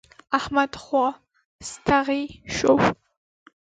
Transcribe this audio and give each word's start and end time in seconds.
احمد 0.39 0.71
خوا 0.83 1.07
ستغی 1.69 2.23
شو. 2.55 2.73